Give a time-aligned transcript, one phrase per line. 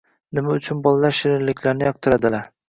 [0.37, 2.51] Nima uchun bolalar shirinliklarni yoqtiradilar.